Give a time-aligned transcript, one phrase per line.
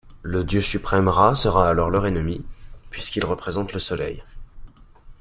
[0.23, 2.43] Le dieu suprême Râ sera alors leur ennemi,
[2.89, 4.23] puisqu'il représente le Soleil.